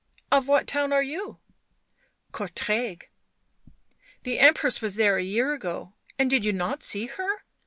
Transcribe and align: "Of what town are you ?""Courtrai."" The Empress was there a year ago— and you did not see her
"Of 0.31 0.47
what 0.47 0.65
town 0.65 0.91
are 0.93 1.03
you 1.03 1.37
?""Courtrai."" 2.33 3.03
The 4.23 4.39
Empress 4.39 4.81
was 4.81 4.95
there 4.95 5.17
a 5.17 5.23
year 5.23 5.53
ago— 5.53 5.93
and 6.17 6.33
you 6.33 6.39
did 6.39 6.55
not 6.55 6.81
see 6.81 7.05
her 7.05 7.43